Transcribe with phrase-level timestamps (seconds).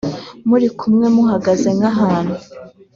[0.49, 2.35] muri kumwe muhagaze nk’ahantu